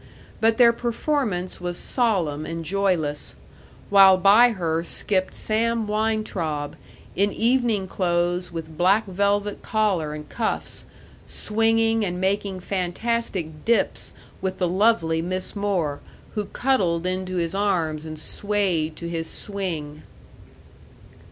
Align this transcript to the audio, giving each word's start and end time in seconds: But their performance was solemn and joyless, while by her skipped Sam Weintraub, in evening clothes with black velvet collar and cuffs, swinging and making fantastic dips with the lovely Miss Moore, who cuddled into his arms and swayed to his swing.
But 0.39 0.57
their 0.57 0.73
performance 0.73 1.61
was 1.61 1.77
solemn 1.77 2.43
and 2.43 2.65
joyless, 2.65 3.35
while 3.91 4.17
by 4.17 4.49
her 4.49 4.81
skipped 4.83 5.35
Sam 5.35 5.85
Weintraub, 5.85 6.75
in 7.15 7.31
evening 7.31 7.85
clothes 7.87 8.51
with 8.51 8.75
black 8.79 9.05
velvet 9.05 9.61
collar 9.61 10.15
and 10.15 10.27
cuffs, 10.27 10.85
swinging 11.27 12.03
and 12.03 12.19
making 12.19 12.61
fantastic 12.61 13.63
dips 13.63 14.11
with 14.41 14.57
the 14.57 14.67
lovely 14.67 15.21
Miss 15.21 15.55
Moore, 15.55 15.99
who 16.33 16.45
cuddled 16.45 17.05
into 17.05 17.35
his 17.35 17.53
arms 17.53 18.03
and 18.03 18.17
swayed 18.17 18.95
to 18.95 19.07
his 19.07 19.29
swing. 19.29 20.01